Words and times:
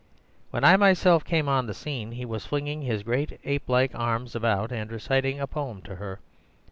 When 0.49 0.63
I 0.63 0.77
myself 0.77 1.23
came 1.23 1.47
on 1.47 1.67
the 1.67 1.75
scene 1.75 2.13
he 2.13 2.25
was 2.25 2.43
flinging 2.47 2.81
his 2.81 3.03
great, 3.03 3.39
ape 3.45 3.69
like 3.69 3.93
arms 3.93 4.33
about 4.33 4.71
and 4.71 4.91
reciting 4.91 5.39
a 5.39 5.45
poem 5.45 5.83
to 5.83 5.97
her. 5.97 6.19